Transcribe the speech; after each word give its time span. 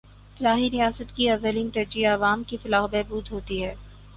فلاحی 0.37 0.69
ریاست 0.69 1.15
کی 1.15 1.29
اولین 1.29 1.69
ترجیح 1.69 2.09
عوام 2.09 2.43
کی 2.43 2.57
فلاح 2.57 2.81
و 2.81 2.87
بہبود 2.87 3.31
ہوتی 3.31 3.63
ہے 3.63 3.73